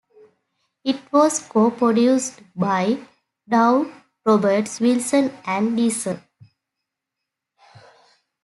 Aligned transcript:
It 0.83 0.95
was 1.13 1.37
co-produced 1.37 2.41
by 2.55 2.97
Doug 3.47 3.89
Roberts, 4.25 4.79
Wilson 4.79 5.31
and 5.45 5.77
Diesel. 5.77 6.19